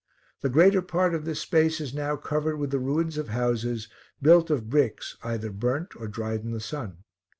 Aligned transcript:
The 0.41 0.49
greater 0.49 0.81
part 0.81 1.13
of 1.13 1.25
this 1.25 1.41
space 1.41 1.79
is 1.79 1.93
now 1.93 2.15
covered 2.15 2.57
with 2.57 2.71
the 2.71 2.79
ruins 2.79 3.19
of 3.19 3.29
houses, 3.29 3.87
built 4.19 4.49
of 4.49 4.67
bricks 4.67 5.15
either 5.21 5.51
burnt 5.51 5.95
or 5.95 6.07
dried 6.07 6.41
in 6.43 6.53
the 6.53 6.59
sun. 6.59 7.03